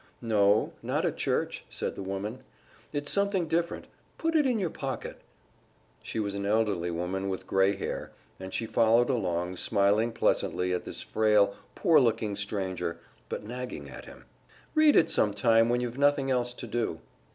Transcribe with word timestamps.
"No, 0.23 0.73
not 0.81 1.05
a 1.05 1.11
church," 1.11 1.63
said 1.69 1.93
the 1.93 2.01
woman. 2.01 2.41
"It's 2.91 3.11
something 3.11 3.47
different; 3.47 3.85
put 4.17 4.35
it 4.35 4.47
in 4.47 4.57
your 4.57 4.71
pocket." 4.71 5.21
She 6.01 6.19
was 6.19 6.33
an 6.33 6.43
elderly 6.43 6.89
woman 6.89 7.29
with 7.29 7.45
gray 7.45 7.75
hair, 7.75 8.09
and 8.39 8.51
she 8.51 8.65
followed 8.65 9.11
along, 9.11 9.57
smiling 9.57 10.11
pleasantly 10.11 10.73
at 10.73 10.85
this 10.85 11.03
frail, 11.03 11.53
poor 11.75 11.99
looking 11.99 12.35
stranger, 12.35 12.97
but 13.29 13.43
nagging 13.45 13.91
at 13.91 14.05
him. 14.07 14.25
"Read 14.73 14.95
it 14.95 15.11
some 15.11 15.35
time 15.35 15.69
when 15.69 15.81
you've 15.81 15.99
nothing 15.99 16.31
else 16.31 16.55
to 16.55 16.65
do." 16.65 16.99